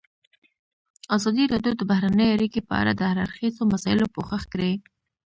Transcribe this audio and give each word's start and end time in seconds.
ازادي 1.15 1.43
راډیو 1.53 1.73
د 1.77 1.81
بهرنۍ 1.89 2.27
اړیکې 2.35 2.61
په 2.67 2.73
اړه 2.81 2.91
د 2.95 3.01
هر 3.09 3.17
اړخیزو 3.25 3.61
مسایلو 3.73 4.11
پوښښ 4.15 4.43
کړی. 4.53 4.73